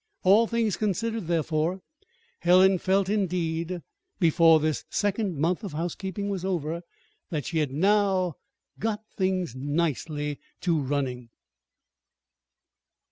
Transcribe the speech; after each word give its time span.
All 0.23 0.47
things 0.47 0.77
considered, 0.77 1.27
therefore, 1.27 1.79
Helen 2.39 2.79
felt, 2.79 3.07
indeed, 3.07 3.81
before 4.19 4.59
this 4.59 4.83
second 4.89 5.37
month 5.37 5.63
of 5.63 5.73
housekeeping 5.73 6.27
was 6.27 6.43
over, 6.43 6.81
that 7.29 7.45
she 7.45 7.59
had 7.59 7.69
now 7.71 8.33
"got 8.79 9.01
things 9.15 9.53
nicely 9.55 10.39
to 10.61 10.81
running." 10.81 11.29